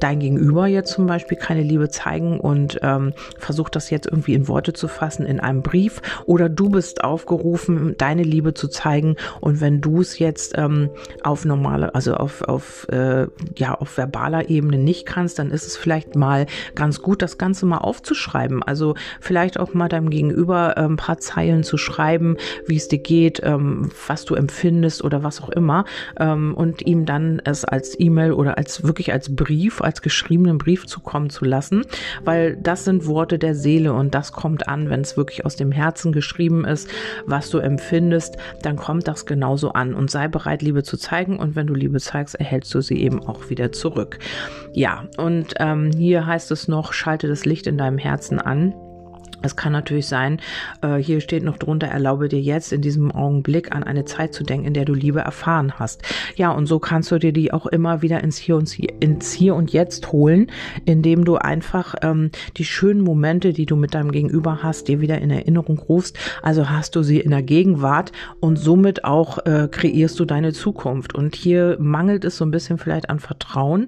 dein 0.00 0.20
Gegenüber 0.20 0.66
jetzt 0.66 0.92
zum 0.92 1.06
Beispiel 1.06 1.38
keine 1.38 1.62
Liebe 1.62 1.88
zeigen 1.88 2.38
und 2.40 2.78
ähm, 2.82 3.12
versucht 3.38 3.76
das 3.76 3.90
jetzt 3.90 4.06
irgendwie 4.06 4.34
in 4.34 4.48
Worte 4.48 4.72
zu 4.72 4.88
fassen 4.88 5.26
in 5.26 5.40
einem 5.40 5.62
Brief 5.62 6.02
oder 6.26 6.48
du 6.48 6.70
bist 6.70 7.04
aufgerufen, 7.04 7.94
deine 7.98 8.22
Liebe 8.22 8.54
zu 8.54 8.68
zeigen 8.68 9.16
und 9.40 9.60
wenn 9.60 9.80
du 9.80 10.00
es 10.00 10.18
jetzt 10.18 10.54
ähm, 10.56 10.90
auf 11.22 11.44
normale, 11.44 11.94
also 11.94 12.14
auf, 12.14 12.42
auf, 12.42 12.88
äh, 12.88 13.26
ja, 13.56 13.74
auf 13.74 13.96
verbaler 13.96 14.50
Ebene 14.50 14.78
nicht 14.78 15.06
kannst, 15.06 15.38
dann 15.38 15.50
ist 15.50 15.66
es 15.66 15.76
vielleicht 15.76 16.16
mal 16.16 16.46
ganz 16.74 17.02
gut, 17.02 17.22
das 17.22 17.38
Ganze 17.38 17.66
mal 17.66 17.78
aufzuschreiben. 17.78 18.62
Also 18.62 18.94
vielleicht 19.20 19.58
auch 19.58 19.74
mal 19.74 19.88
deinem 19.88 20.10
Gegenüber 20.10 20.76
äh, 20.76 20.82
ein 20.82 20.96
paar 20.96 21.18
Zeilen 21.18 21.62
zu 21.62 21.76
schreiben, 21.76 22.36
wie 22.66 22.76
es 22.76 22.88
dir 22.88 22.98
geht, 22.98 23.40
ähm, 23.42 23.90
was 24.06 24.24
du 24.24 24.34
empfindest 24.34 25.02
oder 25.04 25.22
was 25.22 25.42
auch 25.42 25.50
immer 25.50 25.84
ähm, 26.18 26.54
und 26.54 26.86
ihm 26.86 27.06
dann 27.06 27.40
es 27.44 27.64
als 27.64 27.98
E-Mail 27.98 28.32
oder 28.32 28.58
als 28.58 28.82
wirklich 28.82 29.12
als 29.12 29.34
Brief 29.34 29.75
als 29.82 30.02
geschriebenen 30.02 30.58
Brief 30.58 30.86
zukommen 30.86 31.30
zu 31.30 31.44
lassen, 31.44 31.84
weil 32.24 32.56
das 32.56 32.84
sind 32.84 33.06
Worte 33.06 33.38
der 33.38 33.54
Seele 33.54 33.92
und 33.92 34.14
das 34.14 34.32
kommt 34.32 34.68
an, 34.68 34.90
wenn 34.90 35.00
es 35.00 35.16
wirklich 35.16 35.44
aus 35.44 35.56
dem 35.56 35.72
Herzen 35.72 36.12
geschrieben 36.12 36.64
ist, 36.64 36.88
was 37.26 37.50
du 37.50 37.58
empfindest, 37.58 38.36
dann 38.62 38.76
kommt 38.76 39.08
das 39.08 39.26
genauso 39.26 39.72
an 39.72 39.94
und 39.94 40.10
sei 40.10 40.28
bereit, 40.28 40.62
Liebe 40.62 40.82
zu 40.82 40.96
zeigen 40.96 41.38
und 41.38 41.56
wenn 41.56 41.66
du 41.66 41.74
Liebe 41.74 42.00
zeigst, 42.00 42.34
erhältst 42.34 42.74
du 42.74 42.80
sie 42.80 43.00
eben 43.00 43.20
auch 43.20 43.50
wieder 43.50 43.72
zurück. 43.72 44.18
Ja, 44.72 45.04
und 45.16 45.54
ähm, 45.58 45.90
hier 45.96 46.26
heißt 46.26 46.50
es 46.50 46.68
noch, 46.68 46.92
schalte 46.92 47.28
das 47.28 47.44
Licht 47.44 47.66
in 47.66 47.78
deinem 47.78 47.98
Herzen 47.98 48.38
an. 48.38 48.74
Es 49.46 49.56
kann 49.56 49.72
natürlich 49.72 50.06
sein, 50.06 50.40
äh, 50.82 50.96
hier 50.96 51.20
steht 51.20 51.42
noch 51.42 51.56
drunter, 51.56 51.86
erlaube 51.86 52.28
dir 52.28 52.40
jetzt 52.40 52.72
in 52.72 52.82
diesem 52.82 53.10
Augenblick 53.12 53.74
an 53.74 53.82
eine 53.84 54.04
Zeit 54.04 54.34
zu 54.34 54.44
denken, 54.44 54.66
in 54.66 54.74
der 54.74 54.84
du 54.84 54.92
Liebe 54.92 55.20
erfahren 55.20 55.78
hast. 55.78 56.02
Ja, 56.34 56.50
und 56.50 56.66
so 56.66 56.78
kannst 56.78 57.10
du 57.10 57.18
dir 57.18 57.32
die 57.32 57.52
auch 57.52 57.66
immer 57.66 58.02
wieder 58.02 58.22
ins 58.22 58.36
Hier 58.36 58.56
und, 58.56 58.78
ins 58.78 59.32
Hier 59.32 59.54
und 59.54 59.72
Jetzt 59.72 60.12
holen, 60.12 60.48
indem 60.84 61.24
du 61.24 61.36
einfach 61.36 61.94
ähm, 62.02 62.30
die 62.56 62.64
schönen 62.64 63.00
Momente, 63.00 63.52
die 63.52 63.66
du 63.66 63.76
mit 63.76 63.94
deinem 63.94 64.12
Gegenüber 64.12 64.62
hast, 64.62 64.88
dir 64.88 65.00
wieder 65.00 65.18
in 65.18 65.30
Erinnerung 65.30 65.78
rufst. 65.78 66.18
Also 66.42 66.68
hast 66.68 66.96
du 66.96 67.02
sie 67.02 67.20
in 67.20 67.30
der 67.30 67.42
Gegenwart 67.42 68.12
und 68.40 68.56
somit 68.56 69.04
auch 69.04 69.38
äh, 69.46 69.68
kreierst 69.70 70.18
du 70.18 70.24
deine 70.24 70.52
Zukunft. 70.52 71.14
Und 71.14 71.36
hier 71.36 71.76
mangelt 71.78 72.24
es 72.24 72.36
so 72.36 72.44
ein 72.44 72.50
bisschen 72.50 72.78
vielleicht 72.78 73.08
an 73.10 73.20
Vertrauen 73.20 73.86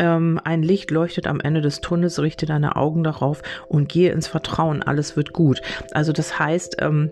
ähm, 0.00 0.40
ein 0.42 0.62
Licht 0.62 0.90
leuchtet 0.90 1.26
am 1.26 1.40
Ende 1.40 1.60
des 1.60 1.82
Tunnels, 1.82 2.18
richte 2.18 2.46
deine 2.46 2.76
Augen 2.76 3.04
darauf 3.04 3.42
und 3.68 3.88
gehe 3.88 4.10
ins 4.10 4.26
Vertrauen, 4.26 4.82
alles 4.82 5.14
wird 5.14 5.32
gut. 5.32 5.60
Also 5.92 6.12
das 6.12 6.38
heißt, 6.38 6.76
ähm, 6.80 7.10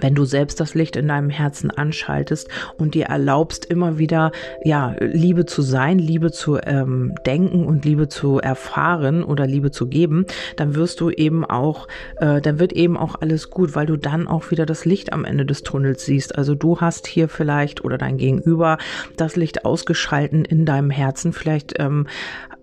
wenn 0.00 0.14
du 0.14 0.24
selbst 0.24 0.60
das 0.60 0.74
Licht 0.74 0.96
in 0.96 1.08
deinem 1.08 1.30
Herzen 1.30 1.70
anschaltest 1.70 2.48
und 2.78 2.94
dir 2.94 3.06
erlaubst, 3.06 3.64
immer 3.64 3.98
wieder 3.98 4.32
ja 4.64 4.94
Liebe 5.00 5.46
zu 5.46 5.62
sein, 5.62 5.98
Liebe 5.98 6.32
zu 6.32 6.58
ähm, 6.58 7.14
denken 7.24 7.64
und 7.64 7.84
Liebe 7.84 8.08
zu 8.08 8.38
erfahren 8.38 9.24
oder 9.24 9.46
Liebe 9.46 9.70
zu 9.70 9.86
geben, 9.86 10.26
dann 10.56 10.74
wirst 10.74 11.00
du 11.00 11.10
eben 11.10 11.44
auch, 11.44 11.88
äh, 12.16 12.40
dann 12.40 12.58
wird 12.58 12.72
eben 12.72 12.96
auch 12.96 13.16
alles 13.20 13.50
gut, 13.50 13.74
weil 13.74 13.86
du 13.86 13.96
dann 13.96 14.28
auch 14.28 14.50
wieder 14.50 14.66
das 14.66 14.84
Licht 14.84 15.12
am 15.12 15.24
Ende 15.24 15.46
des 15.46 15.62
Tunnels 15.62 16.04
siehst. 16.04 16.36
Also 16.36 16.54
du 16.54 16.80
hast 16.80 17.06
hier 17.06 17.28
vielleicht 17.28 17.84
oder 17.84 17.98
dein 17.98 18.18
Gegenüber 18.18 18.78
das 19.16 19.36
Licht 19.36 19.64
ausgeschalten 19.64 20.44
in 20.44 20.64
deinem 20.66 20.90
Herzen. 20.90 21.32
Vielleicht 21.32 21.74
ähm, 21.78 22.06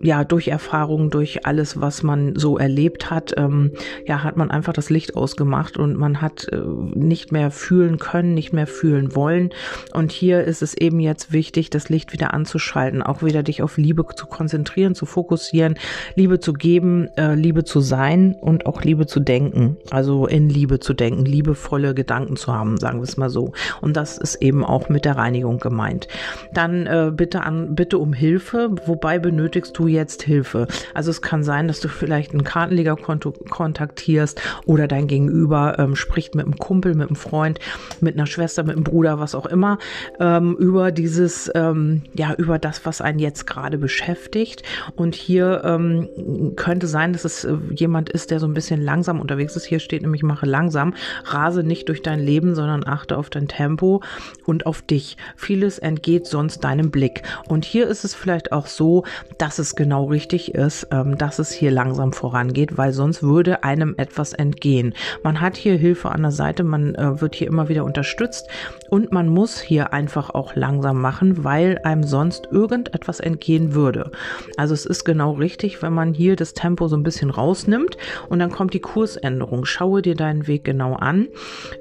ja, 0.00 0.22
durch 0.24 0.48
Erfahrungen, 0.48 1.10
durch 1.10 1.46
alles, 1.46 1.80
was 1.80 2.02
man 2.02 2.36
so 2.36 2.58
erlebt 2.58 3.10
hat, 3.10 3.32
ähm, 3.36 3.72
ja, 4.06 4.22
hat 4.22 4.36
man 4.36 4.50
einfach 4.50 4.72
das 4.72 4.90
Licht 4.90 5.16
ausgemacht 5.16 5.76
und 5.78 5.96
man 5.96 6.20
hat 6.20 6.46
äh, 6.52 6.60
nicht 6.94 7.23
mehr 7.32 7.50
fühlen 7.50 7.98
können, 7.98 8.34
nicht 8.34 8.52
mehr 8.52 8.66
fühlen 8.66 9.14
wollen. 9.14 9.50
Und 9.92 10.12
hier 10.12 10.44
ist 10.44 10.62
es 10.62 10.74
eben 10.74 11.00
jetzt 11.00 11.32
wichtig, 11.32 11.70
das 11.70 11.88
Licht 11.88 12.12
wieder 12.12 12.34
anzuschalten, 12.34 13.02
auch 13.02 13.22
wieder 13.22 13.42
dich 13.42 13.62
auf 13.62 13.76
Liebe 13.76 14.06
zu 14.14 14.26
konzentrieren, 14.26 14.94
zu 14.94 15.06
fokussieren, 15.06 15.76
Liebe 16.14 16.40
zu 16.40 16.52
geben, 16.52 17.08
äh, 17.16 17.34
Liebe 17.34 17.64
zu 17.64 17.80
sein 17.80 18.36
und 18.40 18.66
auch 18.66 18.82
Liebe 18.82 19.06
zu 19.06 19.20
denken. 19.20 19.76
Also 19.90 20.26
in 20.26 20.48
Liebe 20.48 20.80
zu 20.80 20.94
denken, 20.94 21.24
liebevolle 21.24 21.94
Gedanken 21.94 22.36
zu 22.36 22.52
haben, 22.52 22.78
sagen 22.78 22.98
wir 22.98 23.04
es 23.04 23.16
mal 23.16 23.30
so. 23.30 23.52
Und 23.80 23.96
das 23.96 24.18
ist 24.18 24.36
eben 24.36 24.64
auch 24.64 24.88
mit 24.88 25.04
der 25.04 25.16
Reinigung 25.16 25.58
gemeint. 25.58 26.08
Dann 26.52 26.86
äh, 26.86 27.10
bitte 27.14 27.42
an, 27.42 27.74
bitte 27.74 27.98
um 27.98 28.12
Hilfe, 28.12 28.70
wobei 28.86 29.18
benötigst 29.18 29.76
du 29.78 29.86
jetzt 29.86 30.22
Hilfe. 30.22 30.66
Also 30.92 31.10
es 31.10 31.22
kann 31.22 31.42
sein, 31.42 31.68
dass 31.68 31.80
du 31.80 31.88
vielleicht 31.88 32.32
einen 32.32 32.44
Kartenleger 32.44 32.96
kontaktierst 32.96 34.40
oder 34.66 34.88
dein 34.88 35.06
Gegenüber 35.06 35.78
ähm, 35.78 35.96
spricht 35.96 36.34
mit 36.34 36.44
einem 36.44 36.56
Kumpel, 36.56 36.94
mit 36.94 37.08
einem 37.08 37.13
einem 37.14 37.16
Freund, 37.16 37.58
mit 38.00 38.14
einer 38.14 38.26
Schwester, 38.26 38.62
mit 38.64 38.76
einem 38.76 38.84
Bruder, 38.84 39.18
was 39.18 39.34
auch 39.34 39.46
immer, 39.46 39.78
ähm, 40.20 40.56
über 40.56 40.92
dieses, 40.92 41.50
ähm, 41.54 42.02
ja, 42.14 42.34
über 42.34 42.58
das, 42.58 42.84
was 42.84 43.00
einen 43.00 43.18
jetzt 43.18 43.46
gerade 43.46 43.78
beschäftigt. 43.78 44.62
Und 44.96 45.14
hier 45.14 45.62
ähm, 45.64 46.08
könnte 46.56 46.86
sein, 46.86 47.12
dass 47.12 47.24
es 47.24 47.44
äh, 47.44 47.56
jemand 47.74 48.10
ist, 48.10 48.30
der 48.30 48.40
so 48.40 48.46
ein 48.46 48.54
bisschen 48.54 48.82
langsam 48.82 49.20
unterwegs 49.20 49.56
ist. 49.56 49.64
Hier 49.64 49.78
steht 49.78 50.02
nämlich, 50.02 50.22
mache 50.22 50.46
langsam, 50.46 50.94
rase 51.24 51.62
nicht 51.62 51.88
durch 51.88 52.02
dein 52.02 52.20
Leben, 52.20 52.54
sondern 52.54 52.86
achte 52.86 53.16
auf 53.16 53.30
dein 53.30 53.48
Tempo 53.48 54.02
und 54.46 54.66
auf 54.66 54.82
dich. 54.82 55.16
Vieles 55.36 55.78
entgeht 55.78 56.26
sonst 56.26 56.64
deinem 56.64 56.90
Blick. 56.90 57.22
Und 57.48 57.64
hier 57.64 57.86
ist 57.86 58.04
es 58.04 58.14
vielleicht 58.14 58.52
auch 58.52 58.66
so, 58.66 59.04
dass 59.38 59.58
es 59.58 59.76
genau 59.76 60.04
richtig 60.04 60.54
ist, 60.54 60.88
ähm, 60.90 61.16
dass 61.16 61.38
es 61.38 61.52
hier 61.52 61.70
langsam 61.70 62.12
vorangeht, 62.12 62.76
weil 62.76 62.92
sonst 62.92 63.22
würde 63.22 63.64
einem 63.64 63.94
etwas 63.96 64.32
entgehen. 64.32 64.94
Man 65.22 65.40
hat 65.40 65.56
hier 65.56 65.76
Hilfe 65.76 66.10
an 66.10 66.22
der 66.22 66.30
Seite, 66.30 66.64
man 66.64 66.94
äh, 67.04 67.20
wird 67.20 67.34
hier 67.34 67.46
immer 67.46 67.68
wieder 67.68 67.84
unterstützt 67.84 68.48
und 68.88 69.12
man 69.12 69.28
muss 69.28 69.60
hier 69.60 69.92
einfach 69.92 70.30
auch 70.30 70.54
langsam 70.54 71.00
machen, 71.00 71.44
weil 71.44 71.78
einem 71.84 72.04
sonst 72.04 72.48
irgendetwas 72.50 73.20
entgehen 73.20 73.74
würde. 73.74 74.10
Also 74.56 74.74
es 74.74 74.86
ist 74.86 75.04
genau 75.04 75.32
richtig, 75.32 75.82
wenn 75.82 75.92
man 75.92 76.14
hier 76.14 76.36
das 76.36 76.54
Tempo 76.54 76.88
so 76.88 76.96
ein 76.96 77.02
bisschen 77.02 77.30
rausnimmt 77.30 77.96
und 78.28 78.38
dann 78.38 78.50
kommt 78.50 78.74
die 78.74 78.80
Kursänderung. 78.80 79.64
Schaue 79.64 80.02
dir 80.02 80.14
deinen 80.14 80.46
Weg 80.46 80.64
genau 80.64 80.94
an. 80.94 81.28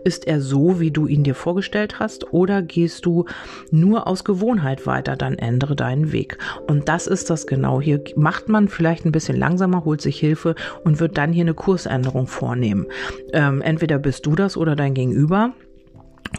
Ist 0.03 0.27
er 0.27 0.41
so, 0.41 0.79
wie 0.79 0.91
du 0.91 1.07
ihn 1.07 1.23
dir 1.23 1.35
vorgestellt 1.35 1.99
hast 1.99 2.33
oder 2.33 2.61
gehst 2.61 3.05
du 3.05 3.25
nur 3.71 4.07
aus 4.07 4.23
Gewohnheit 4.23 4.85
weiter, 4.85 5.15
dann 5.15 5.37
ändere 5.37 5.75
deinen 5.75 6.11
Weg. 6.11 6.37
Und 6.67 6.89
das 6.89 7.07
ist 7.07 7.29
das 7.29 7.47
genau. 7.47 7.79
Hier 7.79 8.03
macht 8.15 8.49
man 8.49 8.67
vielleicht 8.67 9.05
ein 9.05 9.11
bisschen 9.11 9.37
langsamer, 9.37 9.85
holt 9.85 10.01
sich 10.01 10.19
Hilfe 10.19 10.55
und 10.83 10.99
wird 10.99 11.17
dann 11.17 11.31
hier 11.31 11.43
eine 11.43 11.53
Kursänderung 11.53 12.27
vornehmen. 12.27 12.87
Ähm, 13.31 13.61
entweder 13.61 13.99
bist 13.99 14.25
du 14.25 14.35
das 14.35 14.57
oder 14.57 14.75
dein 14.75 14.93
Gegenüber 14.93 15.02
gegenüber. 15.09 15.53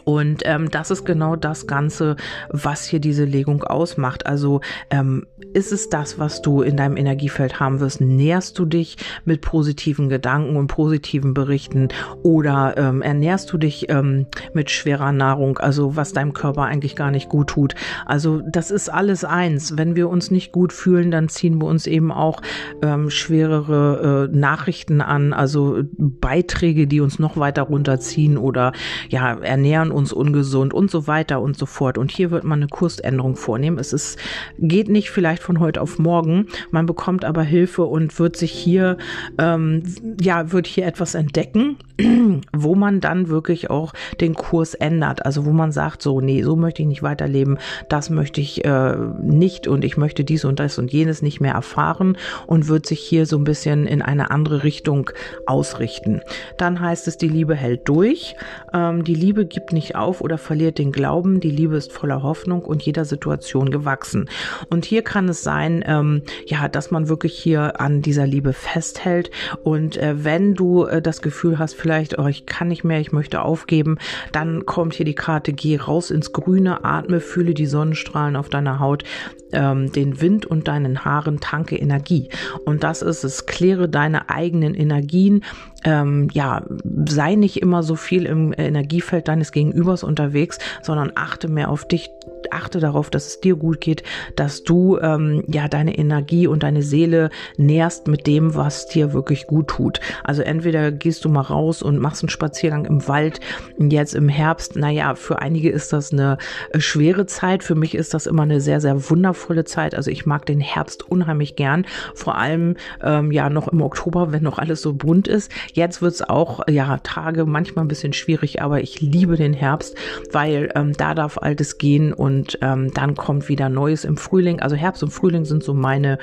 Und 0.03 0.41
ähm, 0.45 0.69
das 0.69 0.91
ist 0.91 1.05
genau 1.05 1.35
das 1.35 1.67
Ganze, 1.67 2.15
was 2.49 2.85
hier 2.85 2.99
diese 2.99 3.23
Legung 3.23 3.63
ausmacht. 3.63 4.25
Also 4.25 4.61
ähm, 4.89 5.25
ist 5.53 5.71
es 5.71 5.89
das, 5.89 6.19
was 6.19 6.41
du 6.41 6.61
in 6.61 6.75
deinem 6.75 6.97
Energiefeld 6.97 7.59
haben 7.59 7.79
wirst? 7.79 8.01
Nährst 8.01 8.59
du 8.59 8.65
dich 8.65 8.97
mit 9.23 9.41
positiven 9.41 10.09
Gedanken 10.09 10.57
und 10.57 10.67
positiven 10.67 11.33
Berichten 11.33 11.87
oder 12.23 12.75
ähm, 12.77 13.01
ernährst 13.01 13.51
du 13.53 13.57
dich 13.57 13.89
ähm, 13.89 14.25
mit 14.53 14.69
schwerer 14.69 15.11
Nahrung, 15.11 15.57
also 15.57 15.95
was 15.95 16.13
deinem 16.13 16.33
Körper 16.33 16.63
eigentlich 16.63 16.95
gar 16.95 17.11
nicht 17.11 17.29
gut 17.29 17.47
tut? 17.47 17.75
Also 18.05 18.41
das 18.47 18.71
ist 18.71 18.89
alles 18.89 19.23
eins. 19.23 19.77
Wenn 19.77 19.95
wir 19.95 20.09
uns 20.09 20.29
nicht 20.29 20.51
gut 20.51 20.73
fühlen, 20.73 21.09
dann 21.09 21.29
ziehen 21.29 21.61
wir 21.61 21.67
uns 21.67 21.87
eben 21.87 22.11
auch 22.11 22.41
ähm, 22.81 23.09
schwerere 23.09 24.29
äh, 24.31 24.35
Nachrichten 24.35 25.01
an, 25.01 25.33
also 25.33 25.79
Beiträge, 25.97 26.87
die 26.87 26.99
uns 26.99 27.17
noch 27.17 27.37
weiter 27.37 27.63
runterziehen 27.63 28.37
oder 28.37 28.73
ja, 29.09 29.33
ernähren 29.35 29.74
uns 29.83 30.13
ungesund 30.13 30.73
und 30.73 30.89
so 30.89 31.07
weiter 31.07 31.41
und 31.41 31.57
so 31.57 31.65
fort. 31.65 31.97
Und 31.97 32.11
hier 32.11 32.31
wird 32.31 32.43
man 32.43 32.59
eine 32.59 32.67
Kursänderung 32.67 33.35
vornehmen. 33.35 33.77
Es 33.79 33.93
ist, 33.93 34.17
geht 34.59 34.89
nicht 34.89 35.09
vielleicht 35.09 35.43
von 35.43 35.59
heute 35.59 35.81
auf 35.81 35.99
morgen. 35.99 36.47
Man 36.71 36.85
bekommt 36.85 37.25
aber 37.25 37.43
Hilfe 37.43 37.83
und 37.83 38.17
wird 38.19 38.37
sich 38.37 38.51
hier, 38.51 38.97
ähm, 39.37 39.83
ja, 40.21 40.51
wird 40.51 40.67
hier 40.67 40.85
etwas 40.85 41.15
entdecken, 41.15 41.77
wo 42.53 42.75
man 42.75 42.99
dann 42.99 43.29
wirklich 43.29 43.69
auch 43.69 43.93
den 44.19 44.33
Kurs 44.33 44.73
ändert. 44.73 45.25
Also 45.25 45.45
wo 45.45 45.51
man 45.51 45.71
sagt, 45.71 46.01
so, 46.01 46.21
nee, 46.21 46.43
so 46.43 46.55
möchte 46.55 46.81
ich 46.81 46.87
nicht 46.87 47.03
weiterleben, 47.03 47.57
das 47.89 48.09
möchte 48.09 48.41
ich 48.41 48.65
äh, 48.65 48.95
nicht 49.21 49.67
und 49.67 49.85
ich 49.85 49.97
möchte 49.97 50.23
dies 50.23 50.45
und 50.45 50.59
das 50.59 50.77
und 50.77 50.91
jenes 50.91 51.21
nicht 51.21 51.39
mehr 51.39 51.53
erfahren 51.53 52.17
und 52.47 52.67
wird 52.67 52.85
sich 52.85 52.99
hier 52.99 53.25
so 53.25 53.37
ein 53.37 53.43
bisschen 53.43 53.87
in 53.87 54.01
eine 54.01 54.31
andere 54.31 54.63
Richtung 54.63 55.09
ausrichten. 55.45 56.21
Dann 56.57 56.79
heißt 56.79 57.07
es, 57.07 57.17
die 57.17 57.29
Liebe 57.29 57.55
hält 57.55 57.87
durch. 57.87 58.35
Ähm, 58.73 59.03
die 59.03 59.15
Liebe 59.15 59.45
gibt 59.45 59.71
nicht 59.71 59.95
auf 59.95 60.21
oder 60.21 60.37
verliert 60.37 60.77
den 60.77 60.91
Glauben. 60.91 61.39
Die 61.39 61.51
Liebe 61.51 61.77
ist 61.77 61.91
voller 61.91 62.23
Hoffnung 62.23 62.63
und 62.63 62.83
jeder 62.83 63.05
Situation 63.05 63.71
gewachsen. 63.71 64.29
Und 64.69 64.85
hier 64.85 65.01
kann 65.01 65.29
es 65.29 65.43
sein, 65.43 65.83
ähm, 65.87 66.23
ja, 66.45 66.67
dass 66.67 66.91
man 66.91 67.07
wirklich 67.07 67.37
hier 67.37 67.79
an 67.79 68.01
dieser 68.01 68.27
Liebe 68.27 68.53
festhält. 68.53 69.31
Und 69.63 69.97
äh, 69.97 70.23
wenn 70.23 70.55
du 70.55 70.85
äh, 70.85 71.01
das 71.01 71.21
Gefühl 71.21 71.57
hast, 71.59 71.75
vielleicht, 71.85 72.17
oh, 72.17 72.25
ich 72.25 72.47
kann 72.47 72.69
nicht 72.69 72.83
mehr, 72.83 72.99
ich 72.99 73.11
möchte 73.11 73.43
aufgeben, 73.43 73.99
dann 74.31 74.65
kommt 74.65 74.95
hier 74.95 75.05
die 75.05 75.13
Karte, 75.13 75.53
geh 75.53 75.77
raus 75.77 76.09
ins 76.09 76.33
Grüne, 76.33 76.83
atme, 76.83 77.19
fühle 77.19 77.53
die 77.53 77.67
Sonnenstrahlen 77.67 78.35
auf 78.35 78.49
deiner 78.49 78.79
Haut, 78.79 79.03
ähm, 79.51 79.91
den 79.91 80.19
Wind 80.19 80.47
und 80.47 80.67
deinen 80.67 81.05
Haaren, 81.05 81.39
tanke 81.39 81.75
Energie. 81.75 82.29
Und 82.65 82.83
das 82.83 83.03
ist 83.03 83.23
es, 83.23 83.45
kläre 83.45 83.87
deine 83.87 84.31
eigenen 84.31 84.73
Energien, 84.73 85.43
ähm, 85.83 86.27
ja, 86.33 86.63
sei 87.07 87.35
nicht 87.35 87.61
immer 87.61 87.83
so 87.83 87.95
viel 87.95 88.25
im 88.25 88.51
Energiefeld 88.57 89.27
deines 89.27 89.51
Gegenübers 89.51 90.03
unterwegs, 90.03 90.57
sondern 90.81 91.11
achte 91.13 91.47
mehr 91.47 91.69
auf 91.69 91.87
dich, 91.87 92.09
achte 92.53 92.79
darauf, 92.79 93.09
dass 93.09 93.27
es 93.27 93.41
dir 93.41 93.55
gut 93.55 93.81
geht, 93.81 94.03
dass 94.35 94.63
du 94.63 94.97
ähm, 94.99 95.43
ja 95.47 95.67
deine 95.67 95.97
Energie 95.97 96.47
und 96.47 96.63
deine 96.63 96.81
Seele 96.81 97.29
nährst 97.57 98.07
mit 98.07 98.27
dem, 98.27 98.55
was 98.55 98.87
dir 98.87 99.13
wirklich 99.13 99.47
gut 99.47 99.67
tut. 99.67 99.99
Also 100.23 100.41
entweder 100.41 100.91
gehst 100.91 101.25
du 101.25 101.29
mal 101.29 101.41
raus 101.41 101.81
und 101.81 101.99
machst 101.99 102.23
einen 102.23 102.29
Spaziergang 102.29 102.85
im 102.85 103.07
Wald. 103.07 103.39
Jetzt 103.77 104.15
im 104.15 104.29
Herbst, 104.29 104.75
naja, 104.75 105.15
für 105.15 105.39
einige 105.39 105.69
ist 105.69 105.93
das 105.93 106.11
eine 106.11 106.37
äh, 106.71 106.79
schwere 106.79 107.25
Zeit. 107.25 107.63
Für 107.63 107.75
mich 107.75 107.95
ist 107.95 108.13
das 108.13 108.25
immer 108.25 108.43
eine 108.43 108.61
sehr, 108.61 108.81
sehr 108.81 109.09
wundervolle 109.09 109.65
Zeit. 109.65 109.95
Also 109.95 110.11
ich 110.11 110.25
mag 110.25 110.45
den 110.45 110.59
Herbst 110.59 111.09
unheimlich 111.09 111.55
gern. 111.55 111.85
Vor 112.13 112.37
allem 112.37 112.75
ähm, 113.03 113.31
ja 113.31 113.49
noch 113.49 113.67
im 113.67 113.81
Oktober, 113.81 114.31
wenn 114.31 114.43
noch 114.43 114.59
alles 114.59 114.81
so 114.81 114.93
bunt 114.93 115.27
ist. 115.27 115.51
Jetzt 115.73 116.01
wird 116.01 116.13
es 116.13 116.21
auch 116.21 116.67
ja 116.67 116.97
Tage 116.99 117.45
manchmal 117.45 117.85
ein 117.85 117.89
bisschen 117.89 118.13
schwierig, 118.13 118.61
aber 118.61 118.81
ich 118.81 119.01
liebe 119.01 119.35
den 119.35 119.53
Herbst, 119.53 119.95
weil 120.31 120.71
ähm, 120.75 120.93
da 120.93 121.13
darf 121.13 121.37
Altes 121.37 121.77
gehen 121.77 122.13
und 122.13 122.34
und 122.35 122.57
ähm, 122.61 122.91
dann 122.93 123.15
kommt 123.15 123.47
wieder 123.47 123.69
Neues 123.69 124.03
im 124.03 124.17
Frühling. 124.17 124.59
Also 124.59 124.75
Herbst 124.75 125.01
und 125.03 125.11
Frühling 125.11 125.45
sind 125.45 125.63
so 125.63 125.73
meine 125.73 126.17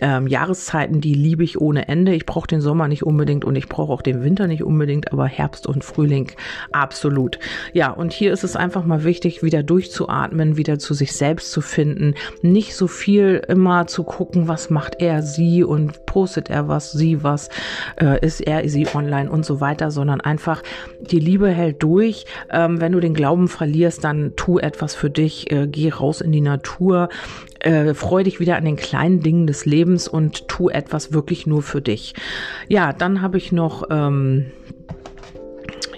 ähm, 0.00 0.28
Jahreszeiten, 0.28 1.00
die 1.00 1.14
liebe 1.14 1.42
ich 1.42 1.60
ohne 1.60 1.88
Ende. 1.88 2.14
Ich 2.14 2.26
brauche 2.26 2.46
den 2.46 2.60
Sommer 2.60 2.86
nicht 2.86 3.02
unbedingt 3.02 3.44
und 3.44 3.56
ich 3.56 3.68
brauche 3.68 3.92
auch 3.92 4.02
den 4.02 4.22
Winter 4.22 4.46
nicht 4.46 4.62
unbedingt, 4.62 5.12
aber 5.12 5.26
Herbst 5.26 5.66
und 5.66 5.82
Frühling 5.82 6.30
absolut. 6.70 7.40
Ja, 7.72 7.90
und 7.90 8.12
hier 8.12 8.32
ist 8.32 8.44
es 8.44 8.54
einfach 8.54 8.84
mal 8.84 9.02
wichtig, 9.02 9.42
wieder 9.42 9.62
durchzuatmen, 9.64 10.56
wieder 10.56 10.78
zu 10.78 10.94
sich 10.94 11.12
selbst 11.12 11.50
zu 11.50 11.60
finden, 11.60 12.14
nicht 12.42 12.76
so 12.76 12.86
viel 12.86 13.42
immer 13.48 13.86
zu 13.88 14.04
gucken, 14.04 14.46
was 14.46 14.70
macht 14.70 15.00
er, 15.00 15.22
sie 15.22 15.64
und 15.64 16.06
postet 16.06 16.50
er 16.50 16.68
was, 16.68 16.92
sie 16.92 17.22
was, 17.24 17.48
äh, 18.00 18.24
ist 18.24 18.40
er, 18.40 18.68
sie 18.68 18.86
online 18.94 19.30
und 19.30 19.44
so 19.44 19.60
weiter, 19.60 19.90
sondern 19.90 20.20
einfach 20.20 20.62
die 21.00 21.18
Liebe 21.20 21.48
hält 21.48 21.82
durch. 21.82 22.26
Ähm, 22.50 22.80
wenn 22.80 22.92
du 22.92 23.00
den 23.00 23.14
Glauben 23.14 23.48
verlierst, 23.48 24.04
dann 24.04 24.34
tu 24.36 24.58
etwas 24.58 24.94
für 24.94 25.10
dich, 25.10 25.37
äh, 25.46 25.66
geh 25.66 25.90
raus 25.90 26.20
in 26.20 26.32
die 26.32 26.40
Natur, 26.40 27.08
äh, 27.60 27.94
freu 27.94 28.22
dich 28.22 28.40
wieder 28.40 28.56
an 28.56 28.64
den 28.64 28.76
kleinen 28.76 29.20
Dingen 29.20 29.46
des 29.46 29.66
Lebens 29.66 30.08
und 30.08 30.48
tu 30.48 30.68
etwas 30.68 31.12
wirklich 31.12 31.46
nur 31.46 31.62
für 31.62 31.80
dich. 31.80 32.14
Ja, 32.68 32.92
dann 32.92 33.22
habe 33.22 33.38
ich 33.38 33.52
noch 33.52 33.84
ähm, 33.90 34.46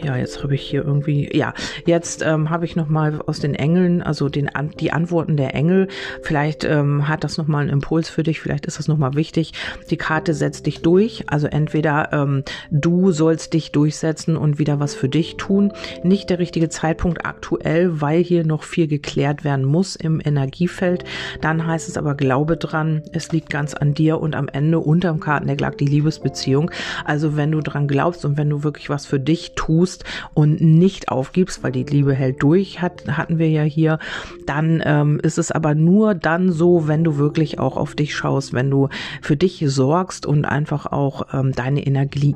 ja, 0.04 0.16
jetzt 0.16 0.42
habe 0.42 0.54
ich 0.54 0.62
hier 0.62 0.84
irgendwie, 0.84 1.28
ja, 1.36 1.54
jetzt 1.86 2.22
ähm, 2.22 2.50
habe 2.50 2.64
ich 2.64 2.76
noch 2.76 2.88
mal 2.88 3.20
aus 3.26 3.40
den 3.40 3.54
Engeln, 3.54 4.02
also 4.02 4.28
den, 4.28 4.50
die 4.78 4.92
Antworten 4.92 5.36
der 5.36 5.54
Engel. 5.54 5.88
Vielleicht 6.22 6.64
ähm, 6.64 7.08
hat 7.08 7.24
das 7.24 7.38
noch 7.38 7.46
mal 7.46 7.60
einen 7.60 7.70
Impuls 7.70 8.08
für 8.08 8.22
dich, 8.22 8.40
vielleicht 8.40 8.66
ist 8.66 8.78
das 8.78 8.88
noch 8.88 8.98
mal 8.98 9.14
wichtig. 9.14 9.52
Die 9.90 9.96
Karte 9.96 10.34
setzt 10.34 10.66
dich 10.66 10.82
durch, 10.82 11.24
also 11.28 11.46
entweder 11.46 12.12
ähm, 12.12 12.44
du 12.70 13.12
sollst 13.12 13.52
dich 13.54 13.72
durchsetzen 13.72 14.36
und 14.36 14.58
wieder 14.58 14.80
was 14.80 14.94
für 14.94 15.08
dich 15.08 15.36
tun. 15.36 15.72
Nicht 16.02 16.30
der 16.30 16.38
richtige 16.38 16.68
Zeitpunkt 16.68 17.24
aktuell, 17.24 18.00
weil 18.00 18.22
hier 18.22 18.44
noch 18.44 18.62
viel 18.62 18.86
geklärt 18.86 19.44
werden 19.44 19.64
muss 19.64 19.96
im 19.96 20.20
Energiefeld. 20.24 21.04
Dann 21.40 21.66
heißt 21.66 21.88
es 21.88 21.96
aber, 21.96 22.14
glaube 22.14 22.56
dran, 22.56 23.02
es 23.12 23.32
liegt 23.32 23.50
ganz 23.50 23.74
an 23.74 23.94
dir 23.94 24.20
und 24.20 24.34
am 24.34 24.48
Ende 24.48 24.78
unterm 24.78 25.20
Kartendeck 25.20 25.60
lag 25.60 25.74
die 25.74 25.86
Liebesbeziehung. 25.86 26.70
Also 27.04 27.36
wenn 27.36 27.52
du 27.52 27.60
dran 27.60 27.88
glaubst 27.88 28.24
und 28.24 28.36
wenn 28.36 28.50
du 28.50 28.62
wirklich 28.62 28.90
was 28.90 29.06
für 29.06 29.20
dich 29.20 29.52
tust, 29.54 29.89
tust 29.90 30.04
und 30.34 30.60
nicht 30.60 31.08
aufgibst, 31.08 31.62
weil 31.62 31.72
die 31.72 31.84
Liebe 31.84 32.14
hält 32.14 32.42
durch, 32.42 32.80
hat, 32.80 33.06
hatten 33.08 33.38
wir 33.38 33.48
ja 33.48 33.62
hier, 33.62 33.98
dann 34.46 34.82
ähm, 34.84 35.20
ist 35.22 35.38
es 35.38 35.50
aber 35.50 35.74
nur 35.74 36.14
dann 36.14 36.52
so, 36.52 36.88
wenn 36.88 37.04
du 37.04 37.16
wirklich 37.16 37.58
auch 37.58 37.76
auf 37.76 37.94
dich 37.94 38.14
schaust, 38.14 38.52
wenn 38.52 38.70
du 38.70 38.88
für 39.22 39.36
dich 39.36 39.62
sorgst 39.66 40.26
und 40.26 40.44
einfach 40.44 40.86
auch 40.86 41.26
ähm, 41.32 41.52
deine 41.52 41.86
Energie, 41.86 42.34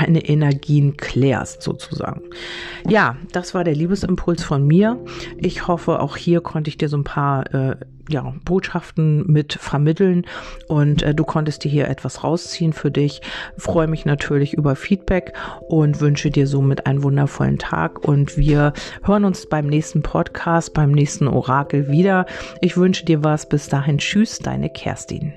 deine 0.00 0.24
Energien 0.24 0.96
klärst 0.96 1.62
sozusagen. 1.62 2.22
Ja, 2.88 3.16
das 3.32 3.54
war 3.54 3.64
der 3.64 3.74
Liebesimpuls 3.74 4.42
von 4.42 4.66
mir. 4.66 4.98
Ich 5.36 5.68
hoffe, 5.68 6.00
auch 6.00 6.16
hier 6.16 6.40
konnte 6.40 6.68
ich 6.68 6.78
dir 6.78 6.88
so 6.88 6.96
ein 6.96 7.04
paar 7.04 7.52
äh, 7.54 7.76
ja, 8.08 8.34
Botschaften 8.44 9.24
mit 9.26 9.54
vermitteln 9.54 10.26
und 10.68 11.02
äh, 11.02 11.14
du 11.14 11.24
konntest 11.24 11.64
dir 11.64 11.70
hier 11.70 11.88
etwas 11.88 12.24
rausziehen 12.24 12.72
für 12.72 12.90
dich. 12.90 13.22
Freue 13.56 13.86
mich 13.86 14.04
natürlich 14.04 14.54
über 14.54 14.76
Feedback 14.76 15.32
und 15.68 16.00
wünsche 16.00 16.30
dir 16.30 16.46
somit 16.46 16.86
einen 16.86 17.02
wundervollen 17.02 17.58
Tag 17.58 18.06
und 18.06 18.36
wir 18.36 18.72
hören 19.04 19.24
uns 19.24 19.46
beim 19.48 19.66
nächsten 19.66 20.02
Podcast, 20.02 20.74
beim 20.74 20.92
nächsten 20.92 21.28
Orakel 21.28 21.88
wieder. 21.88 22.26
Ich 22.60 22.76
wünsche 22.76 23.04
dir 23.04 23.22
was. 23.24 23.48
Bis 23.48 23.68
dahin. 23.68 23.98
Tschüss, 23.98 24.38
deine 24.38 24.70
Kerstin. 24.70 25.34